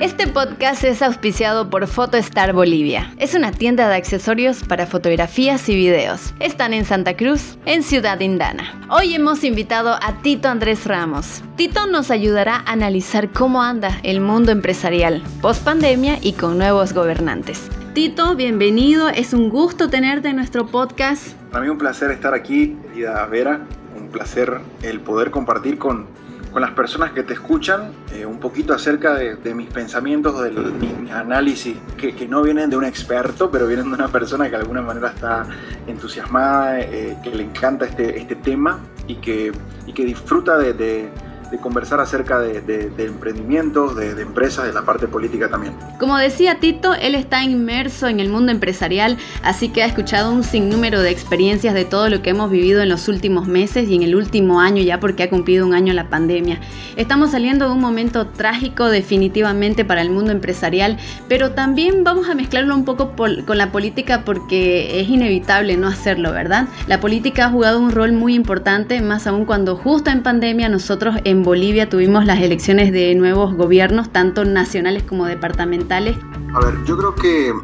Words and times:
Este 0.00 0.26
podcast 0.26 0.82
es 0.82 1.02
auspiciado 1.02 1.68
por 1.68 1.86
PhotoStar 1.86 2.54
Bolivia. 2.54 3.12
Es 3.18 3.34
una 3.34 3.52
tienda 3.52 3.86
de 3.86 3.96
accesorios 3.96 4.64
para 4.64 4.86
fotografías 4.86 5.68
y 5.68 5.74
videos. 5.74 6.32
Están 6.40 6.72
en 6.72 6.86
Santa 6.86 7.18
Cruz, 7.18 7.58
en 7.66 7.82
Ciudad 7.82 8.18
Indana. 8.20 8.80
Hoy 8.88 9.14
hemos 9.14 9.44
invitado 9.44 9.90
a 10.00 10.22
Tito 10.22 10.48
Andrés 10.48 10.86
Ramos. 10.86 11.42
Tito 11.56 11.86
nos 11.86 12.10
ayudará 12.10 12.64
a 12.64 12.72
analizar 12.72 13.30
cómo 13.30 13.62
anda 13.62 14.00
el 14.02 14.22
mundo 14.22 14.52
empresarial 14.52 15.22
post 15.42 15.64
pandemia 15.64 16.16
y 16.22 16.32
con 16.32 16.56
nuevos 16.56 16.94
gobernantes. 16.94 17.68
Tito, 17.92 18.34
bienvenido. 18.34 19.10
Es 19.10 19.34
un 19.34 19.50
gusto 19.50 19.90
tenerte 19.90 20.28
en 20.28 20.36
nuestro 20.36 20.66
podcast. 20.66 21.34
Para 21.50 21.64
mí 21.64 21.70
un 21.70 21.76
placer 21.76 22.10
estar 22.10 22.32
aquí, 22.32 22.74
querida 22.84 23.26
Vera. 23.26 23.66
Un 23.94 24.08
placer 24.08 24.62
el 24.80 25.00
poder 25.00 25.30
compartir 25.30 25.76
con 25.76 26.06
con 26.52 26.62
las 26.62 26.72
personas 26.72 27.12
que 27.12 27.22
te 27.22 27.34
escuchan 27.34 27.92
eh, 28.12 28.26
un 28.26 28.38
poquito 28.38 28.74
acerca 28.74 29.14
de, 29.14 29.54
mis 29.54 29.68
pensamientos, 29.68 30.42
de, 30.42 30.50
mis, 30.50 31.10
análisis, 31.10 31.76
que, 31.96 32.26
no 32.28 32.42
vienen 32.42 32.70
de 32.70 32.76
un 32.76 32.84
experto, 32.84 33.50
pero 33.50 33.66
vienen 33.66 33.88
de 33.88 33.94
una 33.94 34.08
persona 34.08 34.44
que 34.44 34.52
de 34.52 34.62
alguna 34.62 34.82
manera 34.82 35.08
está 35.08 35.46
entusiasmada, 35.86 36.80
eh, 36.80 37.16
que 37.22 37.30
le 37.30 37.44
encanta 37.44 37.86
este, 37.86 38.18
este 38.18 38.36
tema 38.36 38.80
y 39.06 39.16
que, 39.16 39.52
y 39.86 39.92
que 39.92 40.04
disfruta 40.04 40.58
de 40.58 41.10
conversar 41.58 42.00
acerca 42.00 42.38
de, 42.38 42.60
de, 42.60 43.04
emprendimientos, 43.04 43.96
de, 43.96 44.14
de, 44.14 44.22
empresas, 44.22 44.66
de 44.66 44.72
la 44.72 44.82
parte 44.82 45.08
política 45.08 45.48
también. 45.48 45.74
Como 45.98 46.16
decía 46.16 46.60
Tito, 46.60 46.94
él 46.94 47.14
está 47.14 47.42
inmerso 47.42 48.08
en 48.08 48.20
el 48.20 48.28
mundo 48.28 48.52
empresarial, 48.52 49.18
así 49.42 49.70
que 49.70 49.82
ha 49.82 49.86
escuchado 49.86 50.32
un 50.32 50.44
sinnúmero 50.44 51.02
de 51.02 51.10
experiencias 51.10 51.74
de 51.74 51.84
todo 51.84 52.08
lo 52.08 52.22
que 52.22 52.30
hemos 52.30 52.50
vivido 52.50 52.82
en 52.82 52.88
los 52.88 53.08
últimos 53.08 53.48
meses 53.48 53.88
y 53.88 53.94
en 53.94 54.02
el 54.02 54.14
último 54.14 54.60
año 54.60 54.82
ya 54.82 55.00
porque 55.00 55.24
ha 55.24 55.30
cumplido 55.30 55.66
un 55.66 55.74
año 55.74 55.92
la 55.92 56.08
pandemia. 56.08 56.60
Estamos 56.96 57.30
saliendo 57.30 57.66
de 57.66 57.72
un 57.72 57.80
momento 57.80 58.26
trágico 58.26 58.86
definitivamente 58.86 59.84
para 59.84 60.02
el 60.02 60.10
mundo 60.10 60.32
empresarial, 60.32 60.98
pero 61.28 61.52
también 61.52 62.04
vamos 62.04 62.28
a 62.28 62.34
mezclarlo 62.34 62.74
un 62.74 62.84
poco 62.84 63.14
con 63.16 63.58
la 63.58 63.72
política 63.72 64.22
porque 64.24 65.00
es 65.00 65.08
inevitable 65.08 65.76
no 65.76 65.88
hacerlo, 65.88 66.32
¿verdad? 66.32 66.68
La 66.86 67.00
política 67.00 67.46
ha 67.46 67.50
jugado 67.50 67.80
un 67.80 67.90
rol 67.90 68.12
muy 68.12 68.34
importante, 68.34 69.00
más 69.00 69.26
aún 69.26 69.44
cuando 69.44 69.76
justo 69.76 70.10
en 70.10 70.22
pandemia 70.22 70.68
nosotros 70.68 71.16
en 71.40 71.44
Bolivia 71.44 71.88
tuvimos 71.88 72.26
las 72.26 72.42
elecciones 72.42 72.92
de 72.92 73.14
nuevos 73.14 73.54
gobiernos, 73.54 74.12
tanto 74.12 74.44
nacionales 74.44 75.04
como 75.04 75.24
departamentales. 75.24 76.18
A 76.54 76.60
ver, 76.60 76.74
yo 76.84 76.98
creo 76.98 77.14
que 77.14 77.54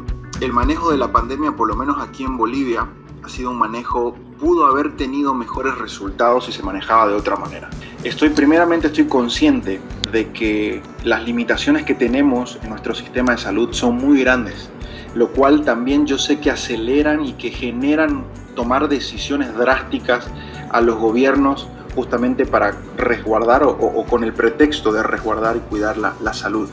el 0.41 0.51
manejo 0.51 0.89
de 0.89 0.97
la 0.97 1.11
pandemia, 1.11 1.51
por 1.51 1.67
lo 1.67 1.75
menos 1.75 1.97
aquí 1.99 2.23
en 2.23 2.37
Bolivia, 2.37 2.87
ha 3.23 3.29
sido 3.29 3.51
un 3.51 3.59
manejo, 3.59 4.15
pudo 4.39 4.65
haber 4.65 4.95
tenido 4.95 5.35
mejores 5.35 5.77
resultados 5.77 6.45
si 6.45 6.53
se 6.53 6.63
manejaba 6.63 7.07
de 7.07 7.13
otra 7.13 7.35
manera. 7.35 7.69
Estoy 8.03 8.29
primeramente 8.29 8.87
estoy 8.87 9.05
consciente 9.05 9.79
de 10.11 10.31
que 10.31 10.81
las 11.03 11.23
limitaciones 11.23 11.83
que 11.83 11.93
tenemos 11.93 12.57
en 12.63 12.71
nuestro 12.71 12.95
sistema 12.95 13.33
de 13.33 13.37
salud 13.37 13.69
son 13.73 13.97
muy 13.97 14.21
grandes, 14.21 14.71
lo 15.13 15.33
cual 15.33 15.65
también 15.65 16.07
yo 16.07 16.17
sé 16.17 16.39
que 16.39 16.49
aceleran 16.49 17.23
y 17.23 17.33
que 17.33 17.51
generan 17.51 18.25
tomar 18.55 18.89
decisiones 18.89 19.55
drásticas 19.55 20.27
a 20.71 20.81
los 20.81 20.97
gobiernos 20.97 21.67
justamente 21.97 22.45
para 22.45 22.75
resguardar 22.95 23.63
o, 23.63 24.05
con 24.07 24.23
el 24.23 24.31
pretexto 24.31 24.91
de 24.91 25.01
resguardar 25.01 25.57
y 25.57 25.61
cuidar 25.61 25.97
la, 25.97 26.33
salud. 26.33 26.69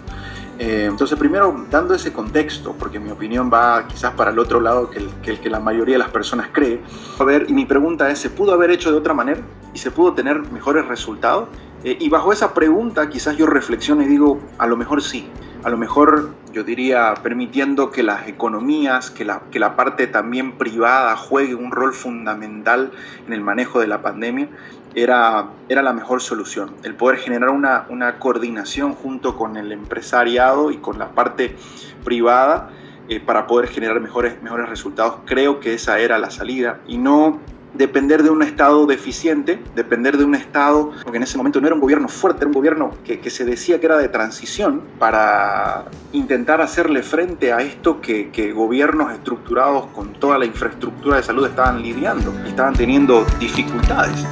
Eh, 0.59 0.87
entonces, 0.87 1.19
primero, 1.19 1.65
dando 1.71 1.95
ese 1.95 2.13
contexto, 2.13 2.75
porque 2.79 3.01
mi 3.01 3.11
opinión 3.11 3.51
va 3.51 3.89
quizás 3.89 4.13
para 4.13 4.33
el 4.33 4.39
otro 4.39 4.61
lado 4.61 4.91
que 4.91 4.99
el, 4.99 5.41
que 5.41 5.49
la 5.49 5.61
mayoría 5.61 5.95
de 5.95 6.01
las 6.01 6.11
personas 6.11 6.49
cree, 6.53 6.83
a 7.19 7.25
ver, 7.25 7.47
y 7.49 7.55
mi 7.55 7.65
pregunta 7.65 8.11
es, 8.11 8.19
¿se 8.19 8.29
pudo 8.29 8.53
haber 8.53 8.71
hecho 8.71 8.93
de 8.93 8.99
otra 8.99 9.15
manera? 9.15 9.41
¿Y 9.73 9.79
se 9.79 9.91
pudo 9.91 10.13
tener 10.13 10.41
mejores 10.53 10.87
resultados? 10.87 11.49
Eh, 11.85 11.97
y 11.99 12.11
bajo 12.11 12.31
esa 12.31 12.53
pregunta 12.53 13.09
quizás 13.09 13.39
yo 13.39 13.47
reflexiono 13.47 14.03
y 14.03 14.07
digo, 14.07 14.41
a 14.59 14.67
lo 14.67 14.77
mejor 14.77 15.03
sí, 15.03 15.31
a 15.65 15.71
lo 15.71 15.79
mejor 15.79 16.35
yo 16.53 16.63
diría 16.63 17.15
permitiendo 17.23 17.91
que 17.91 18.03
las 18.03 18.29
economías, 18.29 19.11
que 19.11 19.25
la, 19.25 19.43
que 19.51 19.59
la 19.59 19.77
parte 19.77 20.07
también 20.07 20.59
privada 20.59 21.17
juegue 21.17 21.55
un 21.55 21.71
rol 21.71 21.95
fundamental 21.95 22.93
en 23.27 23.33
el 23.33 23.41
manejo 23.41 23.81
de 23.81 23.87
la 23.87 24.03
pandemia, 24.03 24.49
era, 24.95 25.51
era 25.69 25.83
la 25.83 25.93
mejor 25.93 26.21
solución. 26.21 26.75
El 26.83 26.95
poder 26.95 27.19
generar 27.19 27.51
una, 27.51 27.87
una 27.89 28.19
coordinación 28.19 28.95
junto 28.95 29.37
con 29.37 29.57
el 29.57 29.73
empresariado 29.73 30.71
y 30.71 30.79
con 30.79 30.99
la 30.99 31.11
parte 31.11 31.57
privada 32.05 32.71
eh, 33.09 33.21
para 33.21 33.47
poder 33.47 33.69
generar 33.69 34.01
mejores, 34.01 34.43
mejores 34.43 34.69
resultados. 34.69 35.17
Creo 35.25 35.61
que 35.61 35.75
esa 35.75 35.99
era 35.99 36.19
la 36.19 36.31
salida 36.31 36.81
y 36.87 36.99
no 36.99 37.41
depender 37.75 38.23
de 38.23 38.31
un 38.31 38.43
Estado 38.43 38.87
deficiente, 38.87 39.61
depender 39.75 40.17
de 40.17 40.25
un 40.25 40.35
Estado, 40.35 40.93
porque 41.03 41.17
en 41.17 41.25
ese 41.25 41.37
momento 41.37 41.61
no 41.61 41.67
era 41.67 41.75
un 41.75 41.81
gobierno 41.81 42.09
fuerte, 42.09 42.41
era 42.41 42.47
un 42.47 42.55
gobierno 42.55 42.93
que, 43.05 43.19
que 43.21 43.31
se 43.31 43.45
decía 43.45 43.81
que 43.81 43.87
era 43.87 43.99
de 43.99 44.09
transición, 44.09 44.83
para 44.99 45.87
intentar 46.13 46.61
hacerle 46.61 47.03
frente 47.03 47.53
a 47.53 47.59
esto 47.59 48.01
que, 48.01 48.31
que, 48.31 48.53
gobiernos 48.53 49.13
estructurados 49.13 49.87
con 49.87 50.13
toda 50.13 50.39
la 50.39 50.47
infraestructura 50.47 51.17
de 51.17 51.25
salud 51.25 51.47
estaban 51.47 51.83
lidiando, 51.83 52.33
estaban 52.47 52.75
teniendo 52.75 53.27
dificultades. 53.41 54.25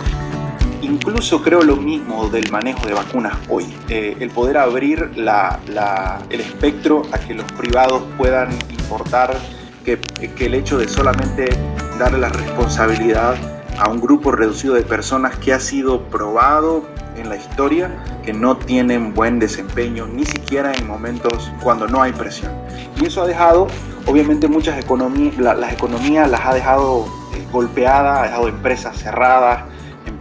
Incluso 0.83 1.41
creo 1.43 1.63
lo 1.63 1.77
mismo 1.77 2.29
del 2.29 2.51
manejo 2.51 2.87
de 2.87 2.95
vacunas 2.95 3.39
hoy. 3.49 3.73
Eh, 3.89 4.17
el 4.19 4.31
poder 4.31 4.59
abrir 4.59 5.11
el 5.17 6.41
espectro 6.41 7.03
a 7.13 7.19
que 7.19 7.35
los 7.35 7.51
privados 7.53 8.03
puedan 8.19 8.51
importar, 8.69 9.37
que, 9.85 9.99
que 9.99 10.47
el 10.47 10.55
hecho 10.55 10.79
de 10.79 10.89
solamente 10.89 11.49
darle 11.99 12.19
la 12.19 12.29
responsabilidad 12.29 13.37
a 13.79 13.89
un 13.91 14.01
grupo 14.01 14.33
reducido 14.33 14.75
de 14.75 14.83
personas 14.83 15.37
que 15.37 15.53
ha 15.53 15.61
sido 15.61 16.03
probado 16.09 16.85
en 17.17 17.29
la 17.29 17.37
historia 17.37 17.91
que 18.25 18.33
no 18.33 18.57
tienen 18.57 19.15
buen 19.15 19.39
desempeño 19.39 20.07
ni 20.07 20.25
siquiera 20.25 20.73
en 20.75 20.87
momentos 20.87 21.51
cuando 21.63 21.87
no 21.87 22.03
hay 22.03 22.13
presión. 22.13 22.53
Y 23.01 23.07
eso 23.07 23.23
ha 23.23 23.27
dejado, 23.27 23.69
obviamente 24.07 24.49
muchas 24.49 24.79
economías, 24.79 25.37
las 25.39 25.73
economías 25.73 26.29
las 26.29 26.45
ha 26.45 26.55
dejado 26.55 27.07
eh, 27.35 27.47
golpeadas, 27.53 28.19
ha 28.19 28.23
dejado 28.25 28.49
empresas 28.49 28.97
cerradas, 28.99 29.65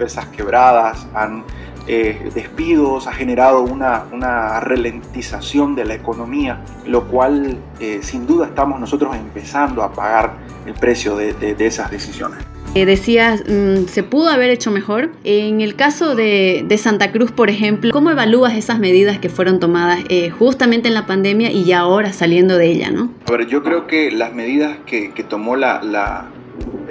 empresas 0.02 0.26
quebradas, 0.36 1.06
han 1.14 1.44
eh, 1.88 2.30
despidos, 2.34 3.06
ha 3.06 3.14
generado 3.14 3.62
una, 3.62 4.06
una, 4.12 4.60
ralentización 4.60 5.76
de 5.76 5.86
la 5.86 5.94
economía, 5.94 6.62
lo 6.88 7.08
cual 7.08 7.58
eh, 7.80 8.00
sin 8.02 8.26
duda 8.26 8.48
estamos 8.48 8.80
nosotros 8.80 9.16
empezando 9.16 9.84
a 9.84 9.92
pagar 9.94 10.38
el 10.66 10.74
precio 10.74 11.16
de, 11.16 11.34
de, 11.34 11.66
esas 11.66 11.92
decisiones. 11.92 12.40
Eh, 12.74 12.86
decías, 12.86 13.44
mm, 13.48 13.86
¿se 13.88 14.02
pudo 14.04 14.30
haber 14.30 14.50
hecho 14.50 14.72
mejor? 14.72 15.12
En 15.24 15.62
el 15.62 15.76
caso 15.76 16.16
de, 16.16 16.64
de, 16.68 16.78
Santa 16.78 17.12
Cruz, 17.12 17.32
por 17.32 17.50
ejemplo, 17.50 17.92
¿cómo 17.92 18.10
evalúas 18.10 18.56
esas 18.56 18.80
medidas 18.80 19.20
que 19.20 19.30
fueron 19.30 19.60
tomadas 19.60 20.00
justamente 20.38 20.88
en 20.88 20.94
la 20.94 21.06
pandemia 21.06 21.52
y 21.52 21.66
ya 21.66 21.80
ahora 21.80 22.14
saliendo 22.14 22.58
de 22.58 22.72
ella? 22.72 22.90
¿no? 22.92 23.12
A 23.28 23.32
ver, 23.32 23.48
yo 23.48 23.62
creo 23.62 23.86
que 23.86 24.12
las 24.12 24.34
medidas 24.34 24.78
que, 24.86 25.12
que 25.12 25.24
tomó 25.24 25.56
la, 25.56 25.82
la 25.84 26.30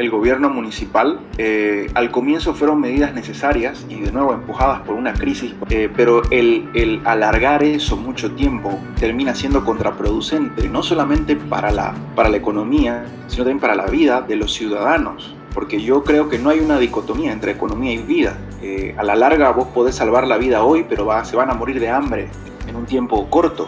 el 0.00 0.10
gobierno 0.10 0.48
municipal. 0.48 1.20
Eh, 1.38 1.90
al 1.94 2.10
comienzo 2.10 2.54
fueron 2.54 2.80
medidas 2.80 3.14
necesarias 3.14 3.84
y 3.88 4.00
de 4.00 4.10
nuevo 4.10 4.32
empujadas 4.32 4.80
por 4.80 4.94
una 4.94 5.12
crisis, 5.12 5.54
eh, 5.68 5.90
pero 5.94 6.22
el, 6.30 6.68
el, 6.74 7.02
alargar 7.04 7.62
eso 7.62 7.96
mucho 7.96 8.32
tiempo 8.32 8.78
termina 8.98 9.34
siendo 9.34 9.64
contraproducente, 9.64 10.68
no 10.68 10.82
solamente 10.82 11.36
para 11.36 11.70
la, 11.70 11.94
para 12.16 12.28
la 12.28 12.38
economía, 12.38 13.04
sino 13.26 13.44
también 13.44 13.60
para 13.60 13.74
la 13.74 13.86
vida 13.86 14.22
de 14.22 14.36
los 14.36 14.54
ciudadanos. 14.54 15.34
Porque 15.52 15.82
yo 15.82 16.04
creo 16.04 16.28
que 16.28 16.38
no 16.38 16.50
hay 16.50 16.60
una 16.60 16.78
dicotomía 16.78 17.32
entre 17.32 17.52
economía 17.52 17.92
y 17.92 17.98
vida. 17.98 18.38
Eh, 18.62 18.94
a 18.96 19.02
la 19.02 19.16
larga 19.16 19.50
vos 19.50 19.68
podés 19.68 19.96
salvar 19.96 20.26
la 20.26 20.38
vida 20.38 20.62
hoy, 20.62 20.86
pero 20.88 21.04
va, 21.06 21.24
se 21.24 21.36
van 21.36 21.50
a 21.50 21.54
morir 21.54 21.80
de 21.80 21.90
hambre 21.90 22.28
en 22.68 22.76
un 22.76 22.86
tiempo 22.86 23.28
corto. 23.28 23.66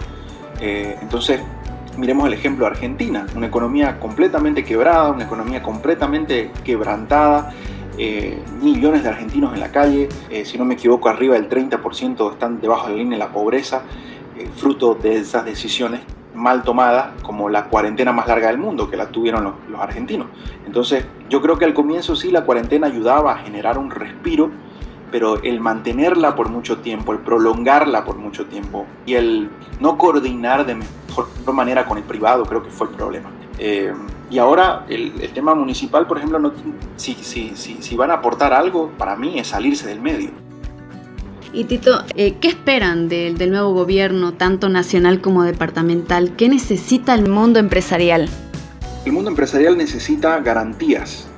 entonces, 0.61 1.41
Miremos 1.97 2.27
el 2.27 2.33
ejemplo 2.33 2.65
de 2.65 2.71
Argentina, 2.71 3.27
una 3.37 3.47
economía 3.47 4.01
completamente 4.01 4.65
quebrada, 4.65 5.11
una 5.11 5.25
economía 5.25 5.63
completamente 5.63 6.51
quebrantada, 6.65 7.53
eh, 7.99 8.43
millones 8.63 9.03
de 9.03 9.11
argentinos 9.11 9.53
en 9.53 9.61
la 9.61 9.71
calle, 9.71 10.09
eh, 10.31 10.47
si 10.47 10.57
no 10.57 10.65
me 10.65 10.75
equivoco 10.75 11.11
arriba 11.11 11.35
del 11.35 11.51
30% 11.51 12.33
están 12.33 12.63
debajo 12.63 12.87
de 12.87 12.93
la 12.95 12.99
línea 12.99 13.19
de 13.19 13.25
la 13.25 13.31
pobreza, 13.31 13.83
eh, 14.39 14.49
fruto 14.57 14.95
de 14.95 15.19
esas 15.19 15.45
decisiones 15.45 16.01
mal 16.35 16.63
tomadas 16.63 17.11
como 17.23 17.51
la 17.51 17.67
cuarentena 17.67 18.11
más 18.11 18.27
larga 18.27 18.49
del 18.49 18.57
mundo 18.57 18.89
que 18.89 18.97
la 18.97 19.09
tuvieron 19.09 19.45
los, 19.45 19.55
los 19.69 19.79
argentinos. 19.79 20.29
Entonces 20.67 21.05
yo 21.29 21.43
creo 21.43 21.59
que 21.59 21.67
al 21.67 21.75
comienzo 21.75 22.17
sí 22.17 22.31
la 22.31 22.45
cuarentena 22.45 22.87
ayudaba 22.87 23.33
a 23.33 23.37
generar 23.37 23.77
un 23.77 23.91
respiro, 23.91 24.51
pero 25.11 25.43
el 25.43 25.61
mantenerla 25.61 26.35
por 26.35 26.49
mucho 26.49 26.79
tiempo, 26.79 27.13
el 27.13 27.19
prolongarla 27.19 28.07
por 28.07 28.17
mucho 28.17 28.47
tiempo 28.47 28.87
y 29.05 29.15
el 29.15 29.51
no 29.79 29.99
coordinar 29.99 30.65
de 30.65 30.77
mejor 31.13 31.55
manera 31.55 31.85
con 31.87 31.99
el 31.99 32.05
privado 32.05 32.45
creo 32.45 32.63
que 32.63 32.71
fue 32.71 32.89
el 32.89 32.95
problema. 32.95 33.31
Eh, 33.59 33.93
y 34.31 34.39
ahora 34.39 34.87
el, 34.89 35.13
tema 35.35 35.55
municipal, 35.55 36.07
por 36.07 36.19
ejemplo, 36.19 36.39
no, 36.39 36.53
si, 36.97 37.15
si, 37.15 37.55
si, 37.55 37.97
van 37.97 38.11
a 38.11 38.15
aportar 38.15 38.53
algo, 38.53 38.91
para 38.97 39.15
mí 39.15 39.39
es 39.39 39.49
salirse 39.49 39.87
del 39.87 40.01
medio. 40.01 40.31
Y 41.53 41.65
Tito, 41.65 42.03
eh, 42.15 42.39
¿qué 42.41 42.49
esperan 42.49 43.11
del, 43.11 43.37
del 43.37 43.51
nuevo 43.51 43.75
gobierno, 43.75 44.33
tanto 44.33 44.71
nacional 44.71 45.21
como 45.21 45.43
departamental? 45.43 46.35
¿Qué 46.35 46.49
necesita 46.49 47.15
el 47.15 47.29
mundo 47.29 47.59
empresarial? 47.59 48.29
El 49.05 49.13
mundo 49.13 49.29
empresarial 49.29 49.77
necesita 49.77 50.39
garantías 50.41 51.29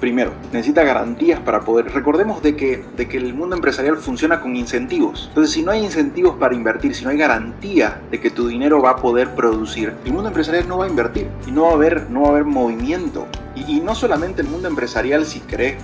primero, 0.00 0.32
necesita 0.52 0.82
garantías 0.84 1.40
para 1.40 1.60
poder. 1.60 1.92
Recordemos 1.92 2.42
de 2.42 2.56
que, 2.56 2.84
de 2.96 3.08
que 3.08 3.16
el 3.16 3.34
mundo 3.34 3.56
empresarial 3.56 3.96
funciona 3.98 4.40
con 4.40 4.56
incentivos. 4.56 5.26
Entonces, 5.28 5.52
si 5.52 5.62
no 5.62 5.72
hay 5.72 5.84
incentivos 5.84 6.36
para 6.36 6.54
invertir, 6.54 6.94
si 6.94 7.04
no 7.04 7.10
hay 7.10 7.18
garantía 7.18 8.00
de 8.10 8.20
que 8.20 8.30
tu 8.30 8.48
dinero 8.48 8.80
va 8.80 8.90
a 8.90 8.96
poder 8.96 9.34
producir, 9.34 9.94
el 10.04 10.12
mundo 10.12 10.28
empresarial 10.28 10.68
no 10.68 10.78
va 10.78 10.86
a 10.86 10.88
invertir 10.88 11.28
y 11.46 11.50
no 11.50 11.64
va 11.64 11.70
a 11.70 11.74
haber, 11.74 12.10
no 12.10 12.22
va 12.22 12.28
a 12.28 12.30
haber 12.30 12.44
movimiento. 12.44 13.26
Y, 13.54 13.80
no 13.80 13.94
solamente 13.94 14.42
el 14.42 14.48
mundo 14.48 14.68
empresarial, 14.68 15.26
si 15.26 15.40
querés, 15.40 15.76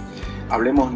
hablemos 0.48 0.92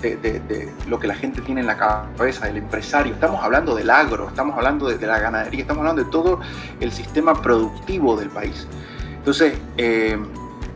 de, 0.00 0.72
lo 0.86 0.98
que 0.98 1.06
la 1.06 1.14
gente 1.14 1.40
tiene 1.40 1.62
en 1.62 1.66
la 1.66 1.76
cabeza, 1.76 2.46
del 2.46 2.58
empresario. 2.58 3.14
Estamos 3.14 3.42
hablando 3.42 3.74
del 3.74 3.90
agro, 3.90 4.28
estamos 4.28 4.56
hablando 4.56 4.86
de, 4.88 5.06
la 5.06 5.18
ganadería, 5.18 5.62
estamos 5.62 5.80
hablando 5.80 6.04
de 6.04 6.10
todo 6.10 6.40
el 6.80 6.92
sistema 6.92 7.34
productivo 7.40 8.16
del 8.16 8.28
país. 8.28 8.68
Entonces, 9.16 9.54
eh, 9.78 10.18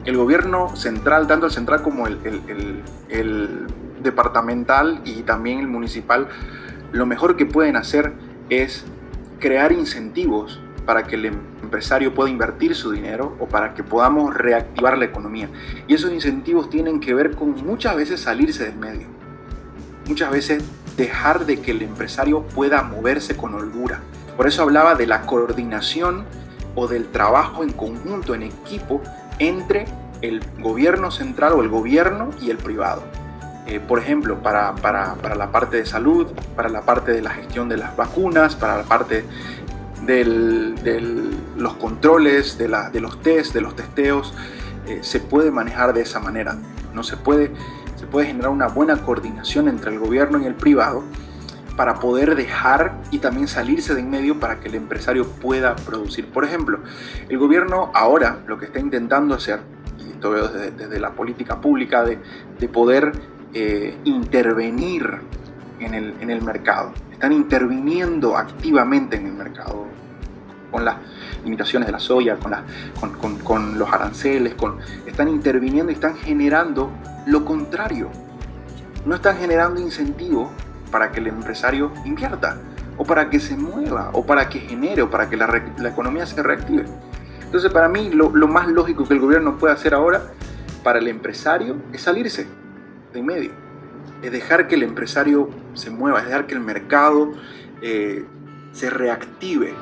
el 0.08 0.16
gobierno 0.16 0.74
central, 0.74 1.26
tanto 1.26 1.44
el 1.44 1.52
central 1.52 1.82
como 1.82 2.06
el, 2.06 3.66
departamental 4.02 5.02
y 5.04 5.22
también 5.22 5.58
el 5.58 5.66
municipal, 5.66 6.28
lo 6.92 7.04
mejor 7.04 7.36
que 7.36 7.44
pueden 7.44 7.76
hacer 7.76 8.14
es 8.48 8.86
crear 9.38 9.70
incentivos 9.70 10.62
para 10.86 11.02
que 11.02 11.16
el 11.16 11.26
empresario 11.26 12.14
pueda 12.14 12.30
invertir 12.30 12.74
su 12.74 12.90
dinero 12.90 13.36
o 13.38 13.48
para 13.48 13.74
que 13.74 13.82
podamos 13.82 14.34
reactivar 14.34 14.96
la 14.96 15.04
economía. 15.04 15.50
Y 15.86 15.92
esos 15.92 16.10
incentivos 16.10 16.70
tienen 16.70 17.00
que 17.00 17.12
ver 17.12 17.32
con 17.32 17.50
muchas 17.66 17.94
veces 17.94 18.20
salirse 18.20 18.64
del 18.64 18.76
medio. 18.76 19.08
Muchas 20.06 20.30
veces 20.30 20.64
dejar 20.96 21.44
de 21.44 21.60
que 21.60 21.72
el 21.72 21.82
empresario 21.82 22.44
pueda 22.46 22.82
moverse 22.82 23.36
con 23.36 23.52
holgura. 23.52 24.00
Por 24.38 24.46
eso 24.46 24.62
hablaba 24.62 24.94
de 24.94 25.06
la 25.06 25.26
coordinación 25.26 26.24
o 26.74 26.88
del 26.88 27.08
trabajo 27.08 27.62
en 27.62 27.72
conjunto, 27.72 28.34
en 28.34 28.44
equipo, 28.44 29.02
entre 29.38 29.86
el 30.22 30.42
gobierno 30.58 31.10
central 31.10 31.52
o 31.52 31.62
el 31.62 31.68
gobierno 31.68 32.30
y 32.40 32.50
el 32.50 32.56
privado. 32.56 33.02
Eh, 33.66 33.80
por 33.80 33.98
ejemplo, 33.98 34.42
para, 34.42 34.74
para, 34.76 35.14
para, 35.16 35.34
la 35.34 35.52
parte 35.52 35.76
de 35.76 35.86
salud, 35.86 36.26
para 36.56 36.68
la 36.68 36.82
parte 36.82 37.12
de 37.12 37.20
la 37.20 37.30
gestión 37.30 37.68
de 37.68 37.76
las 37.76 37.94
vacunas, 37.96 38.56
para 38.56 38.78
la 38.78 38.84
parte 38.84 39.24
de 40.06 40.24
los 41.56 41.74
controles, 41.74 42.56
de, 42.56 42.68
la, 42.68 42.88
de, 42.88 43.00
los 43.00 43.20
test, 43.20 43.52
de 43.52 43.60
los 43.60 43.76
testeos, 43.76 44.32
eh, 44.86 45.00
se 45.02 45.20
puede 45.20 45.50
manejar 45.50 45.92
de 45.92 46.00
esa 46.00 46.18
manera. 46.18 46.56
No 46.94 47.02
se 47.02 47.18
puede, 47.18 47.52
se 47.96 48.06
puede 48.06 48.28
generar 48.28 48.50
una 48.50 48.68
buena 48.68 48.96
coordinación 48.96 49.68
entre 49.68 49.92
el 49.92 49.98
gobierno 49.98 50.40
y 50.42 50.46
el 50.46 50.54
privado 50.54 51.04
para 51.78 52.00
poder 52.00 52.34
dejar 52.34 52.92
y 53.12 53.18
también 53.18 53.46
salirse 53.46 53.94
de 53.94 54.00
en 54.00 54.10
medio 54.10 54.40
para 54.40 54.58
que 54.58 54.66
el 54.66 54.74
empresario 54.74 55.28
pueda 55.28 55.76
producir. 55.76 56.26
Por 56.26 56.44
ejemplo, 56.44 56.80
el 57.28 57.38
gobierno 57.38 57.92
ahora 57.94 58.40
lo 58.48 58.58
que 58.58 58.64
está 58.64 58.80
intentando 58.80 59.32
hacer, 59.36 59.60
y 59.96 60.10
esto 60.10 60.30
veo 60.30 60.48
desde, 60.48 60.98
la 60.98 61.12
política 61.12 61.60
pública, 61.60 62.02
de, 62.02 62.18
poder 62.68 63.12
eh, 63.54 63.96
intervenir 64.02 65.20
en 65.78 65.94
el, 65.94 66.14
en 66.18 66.30
el 66.30 66.42
mercado. 66.42 66.92
Están 67.12 67.30
interviniendo 67.30 68.36
activamente 68.36 69.16
en 69.16 69.26
el 69.26 69.34
mercado 69.34 69.86
con 70.72 70.84
las 70.84 70.96
limitaciones 71.44 71.86
de 71.86 71.92
la 71.92 72.00
soya, 72.00 72.38
con, 72.98 73.12
con, 73.12 73.38
con, 73.38 73.78
los 73.78 73.88
aranceles, 73.92 74.56
con, 74.56 74.78
están 75.06 75.28
interviniendo 75.28 75.92
y 75.92 75.94
están 75.94 76.16
generando 76.16 76.90
lo 77.26 77.44
contrario. 77.44 78.10
No 79.06 79.14
están 79.14 79.36
generando 79.36 79.80
incentivos 79.80 80.48
para 80.90 81.12
que 81.12 81.20
el 81.20 81.28
empresario 81.28 81.92
invierta, 82.04 82.58
o 82.96 83.04
para 83.04 83.30
que 83.30 83.40
se 83.40 83.56
mueva, 83.56 84.10
o 84.12 84.26
para 84.26 84.48
que 84.48 84.60
genere, 84.60 85.02
o 85.02 85.10
para 85.10 85.30
que 85.30 85.36
la, 85.36 85.88
economía 85.88 86.26
se 86.26 86.42
reactive. 86.42 86.84
Entonces 87.42 87.72
para 87.72 87.88
mí 87.88 88.10
lo, 88.10 88.30
más 88.48 88.68
lógico 88.68 89.06
que 89.06 89.14
el 89.14 89.20
gobierno 89.20 89.56
puede 89.56 89.72
hacer 89.72 89.94
ahora 89.94 90.22
para 90.82 90.98
el 90.98 91.08
empresario 91.08 91.76
es 91.92 92.02
salirse 92.02 92.46
de 93.12 93.20
en 93.20 93.26
medio, 93.26 93.50
es 94.22 94.30
dejar 94.30 94.68
que 94.68 94.74
el 94.74 94.82
empresario 94.82 95.48
se 95.74 95.90
mueva, 95.90 96.18
es 96.20 96.26
dejar 96.26 96.46
que 96.46 96.54
el 96.54 96.60
mercado 96.60 97.32
eh, 97.80 98.24
se 98.72 98.90
reactive. 98.90 99.72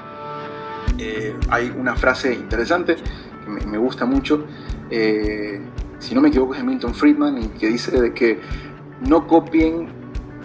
Eh, 0.98 1.34
hay 1.48 1.74
una 1.76 1.96
frase 1.96 2.32
interesante 2.34 2.96
que 3.44 3.66
me, 3.66 3.78
gusta 3.78 4.06
mucho, 4.06 4.46
eh, 4.90 5.60
si 5.98 6.14
no 6.14 6.20
me 6.20 6.28
equivoco 6.28 6.54
es 6.54 6.64
Milton 6.64 6.94
Friedman, 6.94 7.38
y 7.42 7.48
que 7.48 7.66
dice 7.68 8.00
de 8.00 8.14
que 8.14 8.40
no 9.00 9.26
copien 9.26 9.88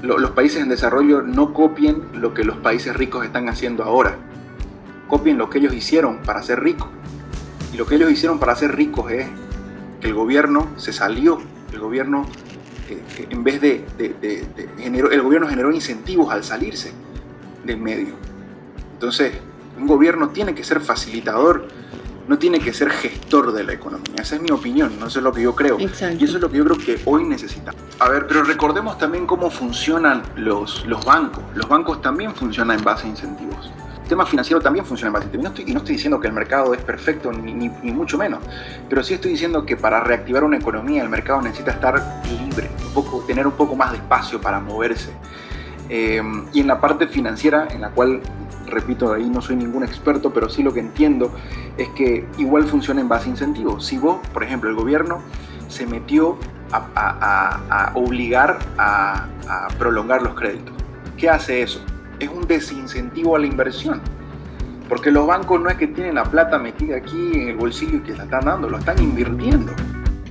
los 0.01 0.31
países 0.31 0.62
en 0.62 0.69
desarrollo 0.69 1.21
no 1.21 1.53
copien 1.53 2.07
lo 2.13 2.33
que 2.33 2.44
los 2.44 2.57
países 2.57 2.95
ricos 2.95 3.25
están 3.25 3.50
haciendo 3.50 3.83
ahora. 3.83 4.18
Copien 5.07 5.38
lo 5.38 5.50
que 5.50 5.59
ellos 5.59 5.74
hicieron 5.74 6.19
para 6.19 6.42
ser 6.42 6.62
ricos. 6.62 6.89
Y 7.74 7.77
lo 7.77 7.86
que 7.86 7.95
ellos 7.95 8.12
hicieron 8.12 8.39
para 8.39 8.56
ser 8.56 8.75
ricos 8.75 9.12
es 9.12 9.27
que 10.00 10.07
el 10.07 10.13
gobierno 10.13 10.68
se 10.77 10.92
salió, 10.92 11.39
el 11.71 11.80
gobierno 11.80 12.25
eh, 12.89 13.27
en 13.30 13.44
vez 13.44 13.62
de, 13.62 13.86
el 14.80 15.21
gobierno 15.21 15.48
generó 15.48 15.71
incentivos 15.71 16.31
al 16.31 16.44
salirse 16.44 16.92
del 17.63 17.77
medio. 17.77 18.15
Entonces, 18.94 19.33
un 19.77 19.88
gobierno 19.88 20.30
tiene 20.30 20.53
que 20.53 20.63
ser 20.63 20.81
facilitador 20.81 21.68
no 22.27 22.38
tiene 22.38 22.59
que 22.59 22.73
ser 22.73 22.89
gestor 22.89 23.51
de 23.51 23.63
la 23.63 23.73
economía. 23.73 24.21
Esa 24.21 24.35
es 24.35 24.41
mi 24.41 24.51
opinión, 24.51 25.00
no 25.00 25.07
eso 25.07 25.19
es 25.19 25.23
lo 25.23 25.33
que 25.33 25.41
yo 25.41 25.56
creo. 25.56 25.79
Y 25.79 25.85
eso 25.85 26.06
es 26.06 26.33
lo 26.33 26.50
que 26.50 26.57
yo 26.57 26.65
creo 26.65 26.77
que 26.77 27.01
hoy 27.06 27.23
necesitamos. 27.23 27.81
A 28.00 28.09
ver, 28.09 28.27
pero 28.27 28.44
recordemos 28.44 28.97
también 28.97 29.25
cómo 29.25 29.50
funcionan 29.50 30.23
los, 30.35 30.85
los 30.85 31.03
bancos. 31.06 31.44
Los 31.56 31.68
bancos 31.68 32.01
también 32.01 32.33
funcionan 32.33 32.79
en 32.79 32.83
base 32.83 33.06
a 33.06 33.09
incentivos. 33.09 33.71
El 34.03 34.07
tema 34.07 34.25
financiero 34.25 34.62
también 34.62 34.85
funciona 34.85 35.07
en 35.07 35.13
base 35.13 35.25
a 35.25 35.27
incentivos. 35.27 35.59
y 35.68 35.73
no 35.73 35.79
estoy 35.79 35.95
diciendo 35.95 36.19
que 36.19 36.27
el 36.27 36.33
mercado 36.33 36.73
es 36.73 36.81
perfecto, 36.81 37.31
ni, 37.31 37.53
ni, 37.53 37.91
mucho 37.91 38.18
menos. 38.18 38.39
Pero 38.89 39.03
sí 39.03 39.13
estoy 39.13 39.31
diciendo 39.31 39.65
que 39.65 39.77
para 39.77 40.01
reactivar 40.01 40.44
una 40.44 40.57
economía 40.57 41.01
el 41.01 41.09
mercado 41.09 41.41
necesita 41.41 41.71
estar 41.71 42.21
libre, 42.45 42.69
un 42.85 42.94
poco, 42.94 43.24
tener 43.25 43.47
un 43.47 43.53
poco 43.53 43.75
más 43.75 43.91
de 43.91 43.97
espacio 43.97 44.39
para 44.41 44.59
moverse. 44.59 45.12
Eh, 45.89 46.21
y 46.53 46.62
en 46.62 46.67
la 46.67 46.79
parte 46.79 47.07
financiera, 47.07 47.67
en 47.69 47.81
la 47.81 47.89
cual 47.89 48.21
repito, 48.71 49.13
ahí 49.13 49.29
no 49.29 49.41
soy 49.41 49.56
ningún 49.56 49.83
experto, 49.83 50.31
pero 50.33 50.50
sí 50.50 50.63
lo 50.63 50.73
que 50.73 50.79
entiendo 50.79 51.31
es 51.77 51.89
que 51.89 52.25
igual 52.38 52.65
funciona 52.65 53.01
en 53.01 53.09
base 53.09 53.27
a 53.27 53.31
incentivos. 53.31 53.85
Si 53.85 53.97
vos, 53.97 54.19
por 54.33 54.44
ejemplo, 54.44 54.69
el 54.69 54.75
gobierno 54.75 55.21
se 55.68 55.85
metió 55.85 56.38
a, 56.71 57.91
obligar 57.95 58.59
a, 58.77 59.27
prolongar 59.77 60.21
los 60.21 60.33
créditos, 60.33 60.73
¿qué 61.18 61.29
hace 61.29 61.62
eso? 61.62 61.83
Es 62.19 62.29
un 62.29 62.47
desincentivo 62.47 63.35
a 63.35 63.39
la 63.39 63.47
inversión. 63.47 64.01
Porque 64.89 65.09
los 65.09 65.25
bancos 65.25 65.62
no 65.62 65.69
es 65.69 65.77
que 65.77 65.88
tienen 65.88 66.15
la 66.15 66.24
plata 66.24 66.57
metida 66.57 66.97
aquí 66.97 67.31
en 67.33 67.50
el 67.50 67.56
bolsillo 67.56 67.97
y 67.97 68.00
que 68.01 68.13
la 68.13 68.24
están 68.24 68.44
dando, 68.44 68.69
lo 68.69 68.77
están 68.77 69.01
invirtiendo. 69.01 69.71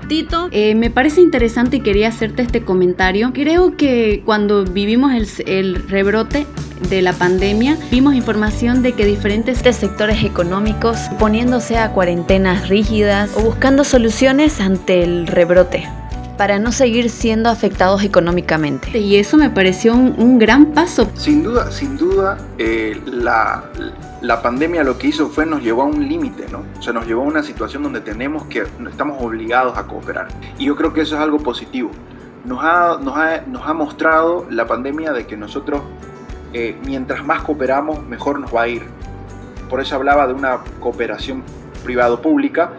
Tito, 0.07 0.49
eh, 0.51 0.75
me 0.75 0.91
parece 0.91 1.21
interesante 1.21 1.77
y 1.77 1.81
quería 1.81 2.09
hacerte 2.09 2.43
este 2.43 2.63
comentario. 2.63 3.33
Creo 3.33 3.77
que 3.77 4.23
cuando 4.27 4.65
vivimos 4.65 5.13
el, 5.15 5.49
el 5.49 5.89
rebrote 5.89 6.47
de 6.89 7.03
la 7.03 7.13
pandemia, 7.13 7.77
vimos 7.91 8.15
información 8.15 8.83
de 8.83 8.93
que 8.93 9.05
diferentes 9.05 9.59
sectores 9.59 10.25
económicos 10.25 10.99
poniéndose 11.19 11.79
a 11.79 11.93
cuarentenas 11.93 12.69
rígidas 12.69 13.31
o 13.37 13.43
buscando 13.43 13.85
soluciones 13.85 14.61
ante 14.61 15.03
el 15.03 15.27
rebrote 15.27 15.89
para 16.41 16.59
no 16.59 16.73
seguir 16.73 17.11
siendo 17.11 17.51
afectados 17.51 18.03
económicamente. 18.03 18.99
Y 18.99 19.17
eso 19.17 19.37
me 19.37 19.51
pareció 19.51 19.95
un, 19.95 20.39
gran 20.39 20.73
paso. 20.73 21.11
Sin 21.13 21.43
duda, 21.43 21.71
sin 21.71 21.99
duda, 21.99 22.39
eh, 22.57 22.99
la, 23.05 23.65
la, 24.23 24.41
pandemia 24.41 24.83
lo 24.83 24.97
que 24.97 25.09
hizo 25.09 25.29
fue 25.29 25.45
nos 25.45 25.63
llevó 25.63 25.83
a 25.83 25.85
un 25.85 26.09
límite, 26.09 26.47
¿no? 26.51 26.65
O 26.79 26.83
sea, 26.83 26.95
nos 26.95 27.07
llevó 27.07 27.25
a 27.25 27.27
una 27.27 27.43
situación 27.43 27.83
donde 27.83 28.01
tenemos 28.01 28.47
que, 28.47 28.65
estamos 28.89 29.23
obligados 29.23 29.77
a 29.77 29.87
cooperar. 29.87 30.29
Y 30.57 30.65
yo 30.65 30.77
creo 30.77 30.95
que 30.95 31.03
eso 31.03 31.17
es 31.17 31.21
algo 31.21 31.41
positivo. 31.41 31.91
Nos 32.47 32.65
ha, 32.65 32.97
nos 33.03 33.19
ha, 33.19 33.43
nos 33.43 33.69
ha 33.69 33.75
mostrado 33.75 34.47
la 34.49 34.67
pandemia 34.67 35.13
de 35.13 35.27
que 35.27 35.37
nosotros 35.37 35.83
eh, 36.53 36.77
mientras 36.85 37.25
más 37.25 37.43
cooperamos, 37.43 38.03
mejor 38.07 38.41
nos 38.41 38.55
va 38.55 38.63
a 38.63 38.69
ir. 38.69 38.83
Por 39.69 39.81
eso 39.81 39.97
hablaba 39.97 40.27
de 40.27 40.35
una 40.35 40.59
cooperación 40.81 41.43
privado-pública 41.85 42.71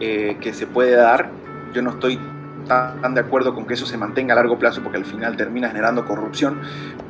eh, 0.00 0.36
que 0.40 0.52
se 0.52 0.66
puede 0.66 0.96
dar. 0.96 1.30
Yo 1.72 1.82
no 1.82 1.90
estoy 1.90 2.18
tan 2.66 3.14
de 3.14 3.20
acuerdo 3.20 3.54
con 3.54 3.66
que 3.66 3.74
eso 3.74 3.86
se 3.86 3.96
mantenga 3.96 4.34
a 4.34 4.36
largo 4.36 4.58
plazo 4.58 4.82
porque 4.82 4.98
al 4.98 5.04
final 5.04 5.36
termina 5.36 5.68
generando 5.68 6.04
corrupción, 6.04 6.60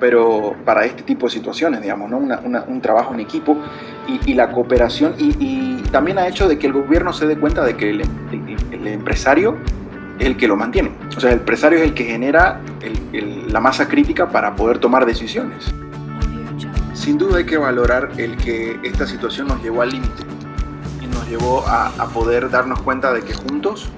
pero 0.01 0.55
para 0.65 0.85
este 0.85 1.03
tipo 1.03 1.27
de 1.27 1.33
situaciones, 1.33 1.83
digamos, 1.83 2.11
¿no? 2.11 2.19
un 2.19 2.81
trabajo 2.81 3.15
en 3.15 3.21
equipo 3.21 3.57
y, 4.27 4.35
la 4.35 4.51
cooperación 4.51 5.15
y, 5.19 5.83
también 5.93 6.19
ha 6.19 6.27
hecho 6.27 6.49
de 6.49 6.59
que 6.59 6.67
el 6.67 6.73
gobierno 6.73 7.13
se 7.13 7.27
dé 7.27 7.37
cuenta 7.37 7.63
de 7.65 7.77
que 7.77 7.91
el, 7.91 8.03
empresario 8.87 9.59
es 10.19 10.27
el 10.27 10.39
que 10.39 10.49
lo 10.49 10.57
mantiene. 10.57 10.91
O 11.15 11.21
sea, 11.21 11.31
el 11.33 11.41
empresario 11.41 11.79
es 11.79 11.85
el 11.85 11.95
que 11.95 12.05
genera 12.05 12.61
la 13.49 13.61
masa 13.61 13.89
crítica 13.89 14.31
para 14.31 14.57
poder 14.57 14.79
tomar 14.79 15.05
decisiones. 15.05 15.71
Sin 17.03 17.19
duda 17.19 17.39
hay 17.39 17.47
que 17.47 17.59
valorar 17.59 18.13
el 18.17 18.37
que 18.37 18.79
esta 18.85 19.09
situación 19.09 19.49
nos 19.49 19.61
llevó 19.61 19.83
al 19.83 19.91
límite 19.91 20.23
y 21.01 21.07
nos 21.09 21.29
llevó 21.29 21.65
a, 21.67 21.91
poder 22.15 22.49
darnos 22.49 22.81
cuenta 22.83 23.13
de 23.13 23.23
que 23.23 23.35
juntos 23.35 23.89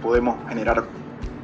podemos 0.00 0.36
generar 0.48 0.84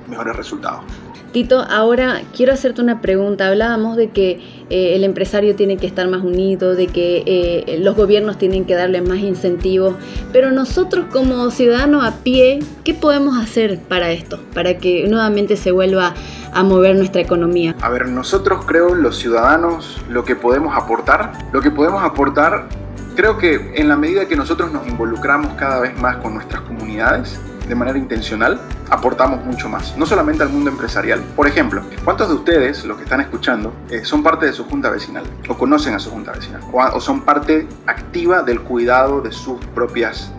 mejores 0.07 0.37
resultados. 0.37 0.85
Tito, 1.33 1.61
ahora 1.61 2.23
quiero 2.35 2.55
hacerte 2.55 2.81
una 2.81 3.03
pregunta. 3.03 3.49
Hablábamos 3.49 3.97
de 3.97 4.11
que 4.11 4.41
eh, 4.71 4.97
el 4.97 5.05
empresario 5.05 5.55
tiene 5.55 5.77
que 5.77 5.87
estar 5.87 6.09
más 6.09 6.23
unido, 6.23 6.75
de 6.75 6.87
que 6.87 7.23
eh, 7.27 7.79
los 7.81 7.97
gobiernos 7.97 8.39
tienen 8.39 8.65
que 8.65 8.75
darle 8.75 9.03
más 9.03 9.19
incentivos, 9.19 9.95
pero 10.33 10.51
nosotros 10.53 11.07
como 11.13 11.51
ciudadanos 11.51 12.05
a 12.05 12.17
pie, 12.23 12.61
¿qué 12.83 12.95
podemos 12.95 13.37
hacer 13.37 13.79
para 13.79 14.11
esto? 14.11 14.41
Para 14.55 14.79
que 14.79 15.07
nuevamente 15.07 15.57
se 15.57 15.71
vuelva 15.71 16.15
a 16.53 16.63
mover 16.63 16.97
nuestra 16.97 17.21
economía. 17.21 17.75
A 17.83 17.91
ver, 17.91 18.09
nosotros 18.09 18.65
creo 18.65 18.95
los 18.95 19.19
ciudadanos 19.19 20.01
lo 20.09 20.25
que 20.25 20.35
podemos 20.35 20.75
aportar, 20.77 21.33
lo 21.53 21.61
que 21.61 21.71
podemos 21.71 22.03
aportar, 22.03 22.69
creo 23.17 23.37
que 23.37 23.73
en 23.75 23.89
la 23.89 23.97
medida 23.97 24.27
que 24.27 24.37
nosotros 24.37 24.73
nos 24.73 24.87
involucramos 24.87 25.53
cada 25.55 25.81
vez 25.81 25.99
más 26.01 26.17
con 26.19 26.35
nuestras 26.35 26.63
comunidades, 26.63 27.39
de 27.69 27.75
manera 27.75 27.99
intencional, 27.99 28.61
aportamos 28.91 29.45
mucho 29.45 29.69
más, 29.69 29.97
no 29.97 30.07
solamente 30.07 30.43
al 30.43 30.49
mundo 30.49 30.71
empresarial. 30.71 31.21
Por 31.37 31.47
ejemplo, 31.47 31.83
¿cuántos 32.05 32.29
de 32.29 32.35
ustedes, 32.35 32.85
los 32.85 32.97
que 32.97 33.05
están 33.05 33.21
escuchando, 33.21 33.73
eh, 33.91 34.05
son 34.05 34.23
parte 34.23 34.47
de 34.47 34.53
su 34.53 34.65
junta 34.65 34.91
vecinal 34.91 35.25
o 35.49 35.57
conocen 35.57 35.95
a 35.95 35.99
su 35.99 36.11
junta 36.11 36.33
vecinal 36.33 36.63
o, 36.73 37.01
son 37.01 37.23
parte 37.23 37.69
activa 37.87 38.43
del 38.43 38.61
cuidado 38.61 39.21
de 39.21 39.33
sus, 39.33 39.59
propias, 39.75 40.33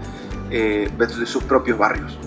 eh, 0.49 0.89
de 0.97 1.25
sus 1.25 1.43
propios 1.43 1.77
barrios? 1.77 2.17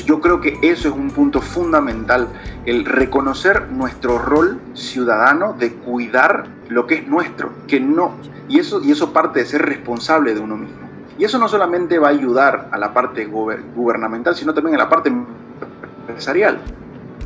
yo 0.00 0.20
creo 0.20 0.40
que 0.40 0.58
eso 0.62 0.88
es 0.88 0.94
un 0.94 1.10
punto 1.10 1.40
fundamental, 1.40 2.28
el 2.64 2.84
reconocer 2.84 3.70
nuestro 3.70 4.18
rol 4.18 4.58
ciudadano 4.74 5.52
de 5.52 5.74
cuidar 5.74 6.46
lo 6.68 6.86
que 6.86 6.96
es 6.96 7.06
nuestro, 7.06 7.52
que 7.66 7.78
no, 7.78 8.14
y 8.48 8.58
eso, 8.58 8.82
y 8.82 8.92
eso 8.92 9.12
parte 9.12 9.40
de 9.40 9.46
ser 9.46 9.62
responsable 9.62 10.34
de 10.34 10.40
uno 10.40 10.56
mismo. 10.56 10.81
Y 11.22 11.24
eso 11.24 11.38
no 11.38 11.46
solamente 11.46 12.00
va 12.00 12.08
a 12.08 12.10
ayudar 12.10 12.68
a 12.72 12.76
la 12.76 12.92
parte 12.92 13.26
gubernamental, 13.26 14.34
sino 14.34 14.52
también 14.52 14.74
a 14.74 14.78
la 14.78 14.88
parte 14.88 15.08
empresarial. 15.08 16.58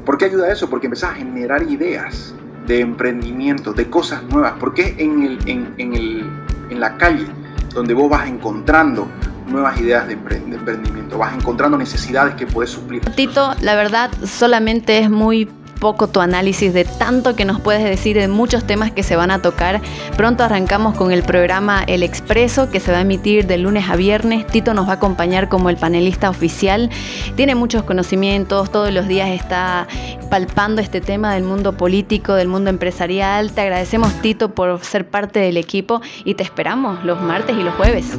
¿Por 0.05 0.19
qué 0.19 0.27
ayuda 0.27 0.53
eso? 0.53 0.69
Porque 0.69 0.87
empezás 0.87 1.13
a 1.13 1.15
generar 1.15 1.63
ideas 1.63 2.35
de 2.67 2.81
emprendimiento, 2.81 3.73
de 3.73 3.89
cosas 3.89 4.23
nuevas, 4.25 4.53
porque 4.61 4.83
es 4.83 4.99
en, 4.99 5.23
el, 5.23 5.39
en, 5.49 5.95
el, 5.95 6.31
en 6.69 6.79
la 6.79 6.99
calle 6.99 7.25
donde 7.73 7.95
vos 7.95 8.11
vas 8.11 8.29
encontrando 8.29 9.09
nuevas 9.47 9.81
ideas 9.81 10.07
de, 10.07 10.13
emprendimiento, 10.13 11.17
vas 11.17 11.35
encontrando 11.35 11.79
necesidades 11.79 12.35
que 12.35 12.47
puedes 12.47 12.69
suplir. 12.69 13.01
Tito, 13.15 13.55
la 13.63 13.77
verdad 13.77 14.11
solamente 14.27 14.99
es 14.99 15.09
muy 15.09 15.49
poco 15.81 16.09
tu 16.09 16.21
análisis 16.21 16.73
de 16.75 16.85
tanto 16.85 17.37
que 17.37 17.45
nos 17.45 17.61
puedes 17.61 17.85
decir 17.85 18.17
de 18.17 18.29
muchos 18.29 18.65
temas 18.65 18.91
que 18.91 19.03
se 19.03 19.17
van 19.17 19.31
a 19.31 19.41
tocar. 19.41 19.81
Pronto 20.17 20.45
arrancamos 20.45 20.97
con 20.97 21.13
el 21.13 21.23
programa 21.23 21.83
El 21.87 22.03
Expreso 22.03 22.71
que 22.71 22.81
se 22.81 22.93
va 22.93 22.99
a 22.99 23.01
emitir 23.03 23.47
de 23.47 23.59
lunes 23.59 23.89
a 23.89 23.97
viernes. 23.97 24.47
Tito 24.47 24.75
nos 24.75 24.87
va 24.87 24.93
a 24.93 24.97
acompañar 24.97 25.49
como 25.49 25.71
el 25.71 25.77
panelista 25.77 26.31
oficial. 26.31 26.91
Tiene 27.37 27.55
muchos 27.55 27.85
conocimientos, 27.85 28.71
todos 28.71 28.93
los 28.93 29.07
días 29.07 29.31
está 29.31 29.87
palpando 30.31 30.81
este 30.81 31.01
tema 31.01 31.35
del 31.35 31.45
mundo 31.45 31.77
político, 31.77 32.35
del 32.35 32.49
mundo 32.49 32.71
empresarial. 32.71 33.53
Te 33.53 33.61
agradecemos 33.61 34.13
Tito 34.23 34.55
por 34.55 34.83
ser 34.85 35.09
parte 35.09 35.41
del 35.41 35.57
equipo 35.57 36.01
y 36.25 36.35
te 36.35 36.43
esperamos 36.43 37.05
los 37.05 37.21
martes 37.21 37.57
y 37.57 37.63
los 37.63 37.75
jueves 37.75 38.19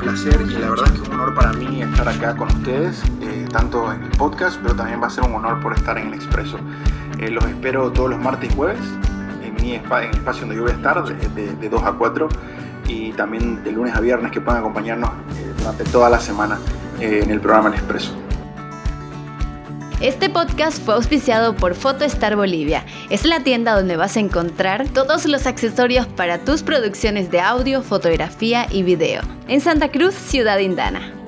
placer 0.00 0.40
y 0.40 0.58
la 0.58 0.70
verdad 0.70 0.86
es 0.94 1.00
que 1.00 1.08
un 1.10 1.14
honor 1.14 1.34
para 1.34 1.52
mí 1.52 1.82
estar 1.82 2.08
acá 2.08 2.34
con 2.34 2.48
ustedes, 2.48 3.02
eh, 3.20 3.39
tanto 3.50 3.92
en 3.92 4.02
el 4.02 4.10
podcast, 4.10 4.58
pero 4.62 4.74
también 4.74 5.02
va 5.02 5.08
a 5.08 5.10
ser 5.10 5.24
un 5.24 5.34
honor 5.34 5.60
por 5.60 5.74
estar 5.74 5.98
en 5.98 6.08
el 6.08 6.14
Expreso. 6.14 6.58
Eh, 7.18 7.30
los 7.30 7.44
espero 7.44 7.90
todos 7.92 8.10
los 8.10 8.18
martes 8.18 8.50
y 8.50 8.54
jueves 8.54 8.80
en 9.44 9.54
mi 9.54 9.74
en 9.74 9.84
el 9.90 10.10
espacio 10.10 10.42
donde 10.42 10.56
yo 10.56 10.62
voy 10.62 10.72
a 10.72 10.74
estar, 10.74 11.04
de, 11.04 11.54
de, 11.54 11.68
2 11.68 11.82
a 11.82 11.92
4, 11.92 12.28
y 12.88 13.12
también 13.12 13.62
de 13.62 13.72
lunes 13.72 13.94
a 13.94 14.00
viernes 14.00 14.32
que 14.32 14.40
puedan 14.40 14.60
acompañarnos 14.60 15.10
eh, 15.10 15.52
durante 15.58 15.84
toda 15.84 16.10
la 16.10 16.18
semana 16.18 16.58
en 17.00 17.30
el 17.30 17.40
programa 17.40 17.68
El 17.68 17.74
Expreso. 17.74 18.12
Este 20.00 20.30
podcast 20.30 20.82
fue 20.82 20.94
auspiciado 20.94 21.54
por 21.54 21.74
PhotoStar 21.74 22.34
Bolivia. 22.34 22.86
Es 23.10 23.26
la 23.26 23.40
tienda 23.40 23.76
donde 23.76 23.96
vas 23.96 24.16
a 24.16 24.20
encontrar 24.20 24.88
todos 24.88 25.26
los 25.26 25.46
accesorios 25.46 26.06
para 26.06 26.38
tus 26.38 26.62
producciones 26.62 27.30
de 27.30 27.40
audio, 27.40 27.82
fotografía 27.82 28.66
y 28.70 28.82
video. 28.82 29.20
En 29.46 29.60
Santa 29.60 29.90
Cruz, 29.90 30.14
Ciudad 30.14 30.58
Indana. 30.58 31.19